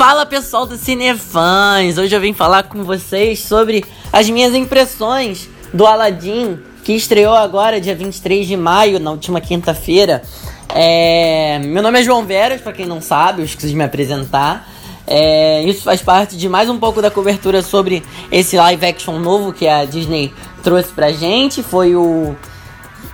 [0.00, 1.98] Fala pessoal do Cinefãs!
[1.98, 7.78] Hoje eu vim falar com vocês sobre as minhas impressões do Aladdin, que estreou agora,
[7.78, 10.22] dia 23 de maio, na última quinta-feira.
[10.70, 11.58] É...
[11.58, 14.66] Meu nome é João Veras, para quem não sabe, eu esqueci de me apresentar.
[15.06, 15.62] É...
[15.64, 19.68] Isso faz parte de mais um pouco da cobertura sobre esse live action novo que
[19.68, 21.62] a Disney trouxe pra gente.
[21.62, 22.34] Foi o,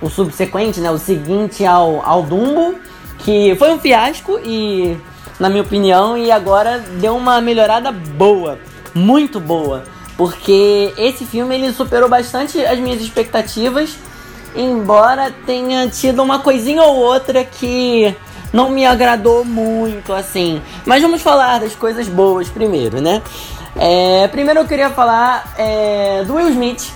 [0.00, 0.90] o subsequente, né?
[0.90, 2.74] O seguinte ao, ao Dumbo,
[3.20, 4.96] que foi um fiasco e
[5.42, 8.60] na minha opinião, e agora deu uma melhorada boa,
[8.94, 9.82] muito boa,
[10.16, 13.98] porque esse filme ele superou bastante as minhas expectativas,
[14.54, 18.14] embora tenha tido uma coisinha ou outra que
[18.52, 20.62] não me agradou muito assim.
[20.86, 23.20] Mas vamos falar das coisas boas primeiro, né?
[23.74, 26.92] É, primeiro eu queria falar é, do Will Smith,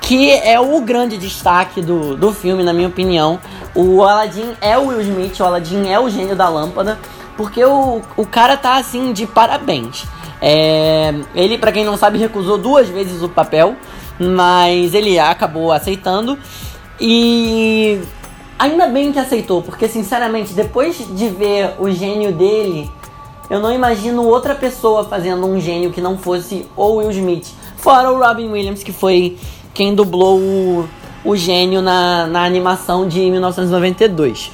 [0.00, 3.38] que é o grande destaque do, do filme, na minha opinião.
[3.74, 6.98] O Aladdin é o Will Smith, o Aladdin é o gênio da lâmpada.
[7.40, 10.04] Porque o, o cara tá assim de parabéns.
[10.42, 13.76] É, ele, para quem não sabe, recusou duas vezes o papel,
[14.18, 16.38] mas ele acabou aceitando.
[17.00, 17.98] E
[18.58, 22.90] ainda bem que aceitou, porque sinceramente, depois de ver o gênio dele,
[23.48, 27.54] eu não imagino outra pessoa fazendo um gênio que não fosse o Will Smith.
[27.78, 29.38] Fora o Robin Williams, que foi
[29.72, 30.86] quem dublou o,
[31.24, 34.52] o gênio na, na animação de 1992.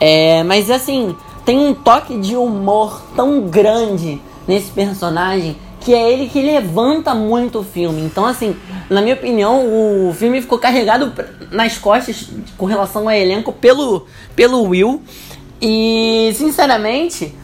[0.00, 1.14] É, mas assim,
[1.44, 7.58] tem um toque de humor tão grande nesse personagem que é ele que levanta muito
[7.58, 8.00] o filme.
[8.00, 8.56] Então, assim,
[8.88, 9.66] na minha opinião,
[10.08, 11.12] o filme ficou carregado
[11.50, 15.02] nas costas com relação ao elenco pelo, pelo Will.
[15.60, 17.34] E, sinceramente,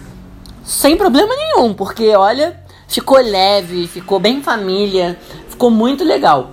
[0.64, 5.18] sem problema nenhum, porque olha, ficou leve, ficou bem família,
[5.50, 6.52] ficou muito legal.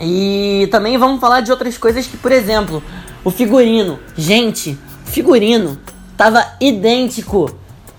[0.00, 2.82] E também vamos falar de outras coisas que, por exemplo,
[3.24, 4.00] o figurino.
[4.16, 5.78] Gente, figurino
[6.18, 7.48] tava idêntico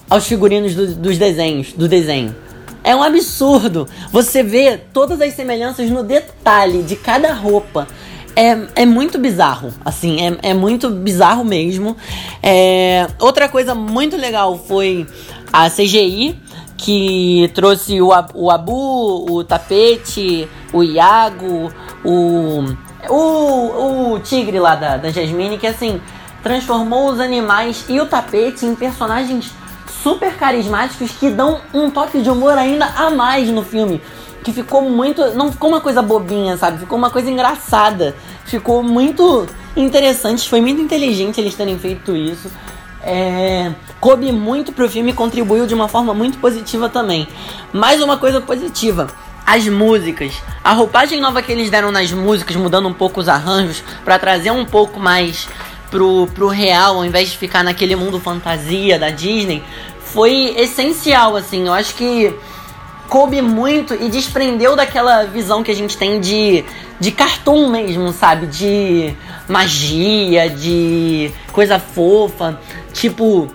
[0.10, 2.36] aos figurinos do, dos desenhos, do desenho.
[2.84, 3.88] É um absurdo.
[4.12, 7.88] Você vê todas as semelhanças no detalhe de cada roupa.
[8.36, 11.96] É, é muito bizarro, assim, é, é muito bizarro mesmo.
[12.44, 15.08] É, outra coisa muito legal foi
[15.52, 16.40] a CGI,
[16.78, 21.72] que trouxe o, o Abu, o Tapete, o Iago,
[22.06, 22.64] o,
[23.10, 26.00] o, o Tigre lá da, da Jasmine, que assim,
[26.44, 29.52] transformou os animais e o tapete em personagens
[30.04, 34.02] super carismáticos que dão um toque de humor ainda a mais no filme.
[34.44, 35.34] Que ficou muito.
[35.34, 36.80] Não ficou uma coisa bobinha, sabe?
[36.80, 38.16] Ficou uma coisa engraçada.
[38.46, 39.46] Ficou muito
[39.76, 40.48] interessante.
[40.48, 42.50] Foi muito inteligente eles terem feito isso.
[43.04, 47.28] É, coube muito pro filme e contribuiu de uma forma muito positiva também.
[47.74, 49.08] Mais uma coisa positiva:
[49.46, 50.34] as músicas.
[50.64, 54.52] A roupagem nova que eles deram nas músicas, mudando um pouco os arranjos, para trazer
[54.52, 55.50] um pouco mais
[55.90, 59.64] pro, pro real, ao invés de ficar naquele mundo fantasia da Disney,
[60.00, 61.68] foi essencial, assim.
[61.68, 62.34] Eu acho que
[63.08, 66.64] coube muito e desprendeu daquela visão que a gente tem de,
[67.00, 68.48] de cartoon mesmo, sabe?
[68.48, 69.14] De
[69.48, 72.60] magia, de coisa fofa.
[72.94, 73.48] Tipo,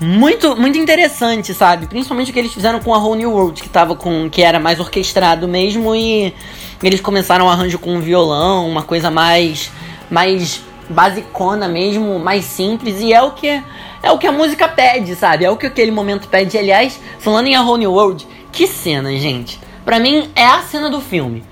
[0.00, 1.86] muito muito interessante, sabe?
[1.86, 4.58] Principalmente o que eles fizeram com a Whole New World, que tava com que era
[4.58, 6.34] mais orquestrado mesmo e
[6.82, 9.70] eles começaram o arranjo com um violão, uma coisa mais
[10.10, 13.62] mais basicona mesmo, mais simples, e é o que
[14.02, 15.44] é o que a música pede, sabe?
[15.44, 16.58] É o que aquele momento pede.
[16.58, 19.60] Aliás, falando em A Whole New World, que cena, gente.
[19.84, 21.44] Pra mim é a cena do filme.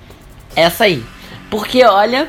[0.56, 1.02] Essa aí.
[1.48, 2.28] Porque olha,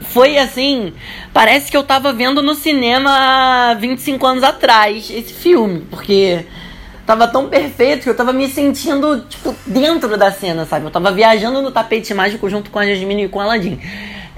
[0.00, 0.92] foi assim,
[1.32, 6.46] parece que eu tava vendo no cinema 25 anos atrás esse filme, porque
[7.04, 10.86] tava tão perfeito que eu tava me sentindo, tipo, dentro da cena, sabe?
[10.86, 13.80] Eu tava viajando no tapete mágico junto com a Jasmine e com a Aladdin.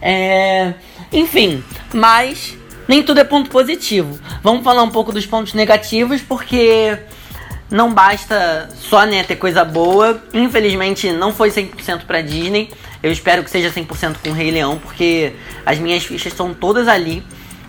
[0.01, 0.75] É...
[1.13, 1.63] Enfim,
[1.93, 2.57] mas
[2.89, 4.19] nem tudo é ponto positivo.
[4.43, 6.99] Vamos falar um pouco dos pontos negativos, porque
[7.71, 10.23] não basta só né, ter coisa boa.
[10.33, 12.71] Infelizmente não foi 100% para Disney.
[13.03, 15.33] Eu espero que seja 100% com o Rei Leão, porque
[15.65, 17.23] as minhas fichas estão todas ali.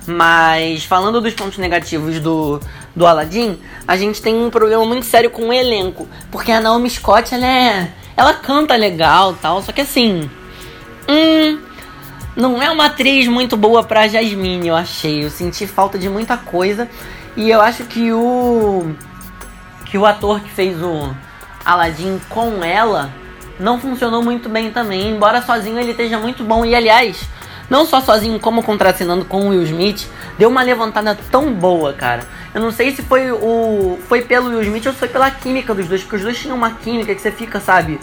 [0.06, 2.62] Mas falando dos pontos negativos do,
[2.96, 6.08] do Aladdin, a gente tem um problema muito sério com o elenco.
[6.32, 7.92] Porque a Naomi Scott, ela é.
[8.16, 10.30] Ela canta legal tal, só que assim.
[11.10, 11.60] Hum,
[12.38, 15.26] não é uma atriz muito boa pra Jasmine, eu achei.
[15.26, 16.88] Eu senti falta de muita coisa.
[17.36, 18.92] E eu acho que o.
[19.86, 21.16] Que o ator que fez o
[21.66, 23.10] Aladdin com ela
[23.60, 25.10] não funcionou muito bem também.
[25.10, 26.64] Embora sozinho ele esteja muito bom.
[26.64, 27.28] E aliás,
[27.72, 30.08] não só sozinho, como contracenando com o Will Smith,
[30.38, 32.22] deu uma levantada tão boa, cara.
[32.54, 33.98] Eu não sei se foi o.
[34.08, 36.70] Foi pelo Will Smith ou foi pela química dos dois, porque os dois tinham uma
[36.70, 38.00] química que você fica, sabe?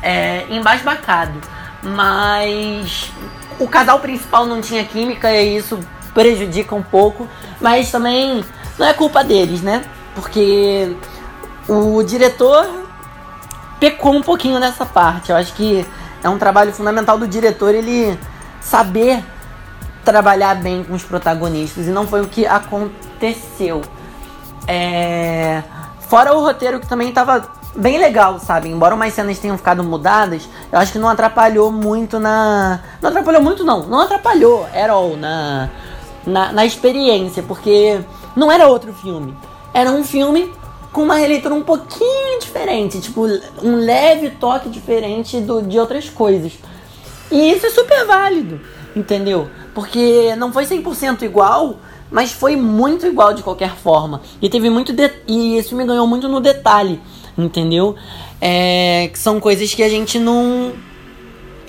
[0.00, 1.40] É, embasbacado.
[1.82, 3.10] Mas
[3.58, 5.78] o casal principal não tinha química e isso
[6.14, 7.28] prejudica um pouco,
[7.60, 8.44] mas também
[8.78, 9.84] não é culpa deles, né?
[10.18, 10.96] porque
[11.68, 12.68] o diretor
[13.78, 15.30] pecou um pouquinho nessa parte.
[15.30, 15.86] Eu acho que
[16.22, 18.18] é um trabalho fundamental do diretor ele
[18.60, 19.24] saber
[20.04, 23.82] trabalhar bem com os protagonistas e não foi o que aconteceu.
[24.66, 25.62] É...
[26.00, 28.68] Fora o roteiro que também estava bem legal, sabe?
[28.68, 32.80] Embora umas cenas tenham ficado mudadas, eu acho que não atrapalhou muito na.
[33.00, 33.86] Não atrapalhou muito, não.
[33.86, 35.70] Não atrapalhou, era all, na...
[36.26, 38.00] na, na experiência, porque
[38.34, 39.34] não era outro filme.
[39.72, 40.52] Era um filme
[40.92, 43.26] com uma releitura um pouquinho diferente, tipo,
[43.62, 46.52] um leve toque diferente do, de outras coisas.
[47.30, 48.60] E isso é super válido,
[48.96, 49.48] entendeu?
[49.74, 51.76] Porque não foi 100% igual,
[52.10, 54.22] mas foi muito igual de qualquer forma.
[54.40, 55.10] E teve muito de...
[55.26, 57.00] e esse filme ganhou muito no detalhe,
[57.38, 57.94] entendeu?
[58.40, 59.08] É...
[59.12, 60.72] que são coisas que a gente não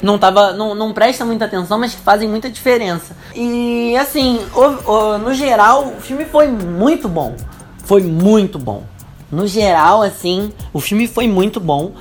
[0.01, 3.15] não tava não, não presta muita atenção, mas que fazem muita diferença.
[3.35, 7.35] E assim, o, o, no geral, o filme foi muito bom.
[7.83, 8.83] Foi muito bom.
[9.31, 11.93] No geral, assim, o filme foi muito bom.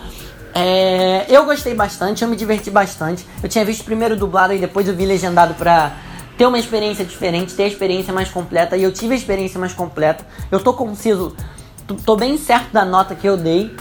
[0.55, 3.27] É, eu gostei bastante, eu me diverti bastante.
[3.43, 5.93] Eu tinha visto primeiro dublado e depois eu vi legendado pra
[6.37, 8.77] ter uma experiência diferente, ter a experiência mais completa.
[8.77, 10.27] E eu tive a experiência mais completa.
[10.51, 11.35] Eu tô conciso,
[11.97, 13.75] tô bem certo da nota que eu dei.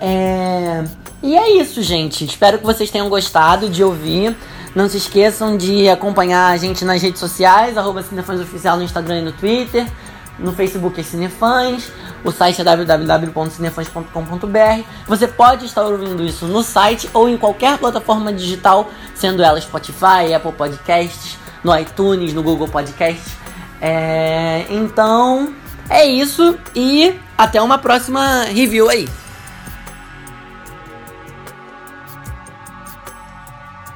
[0.00, 0.84] É...
[1.22, 2.24] E é isso, gente.
[2.24, 4.36] Espero que vocês tenham gostado de ouvir.
[4.74, 9.20] Não se esqueçam de acompanhar a gente nas redes sociais, arroba Cinefãs Oficial no Instagram
[9.20, 9.86] e no Twitter.
[10.38, 11.90] No Facebook é Cinefãs.
[12.22, 14.84] O site é www.cinefãs.com.br.
[15.06, 20.34] Você pode estar ouvindo isso no site ou em qualquer plataforma digital, sendo ela Spotify,
[20.34, 23.32] Apple Podcasts, no iTunes, no Google Podcasts.
[23.80, 24.66] É...
[24.68, 25.54] Então
[25.88, 29.08] é isso e até uma próxima review aí.